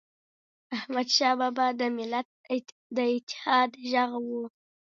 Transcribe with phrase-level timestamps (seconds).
[0.75, 2.27] احمدشاه بابا د ملت
[2.95, 4.31] د اتحاد ږغ و.